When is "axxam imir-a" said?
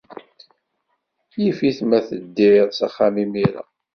2.87-3.63